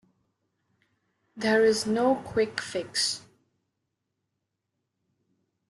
[1.37, 3.21] There is no quick fix.